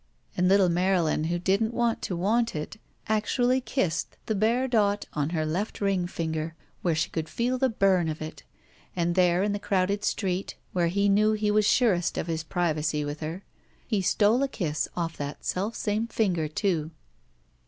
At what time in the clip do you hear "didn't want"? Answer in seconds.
1.37-2.01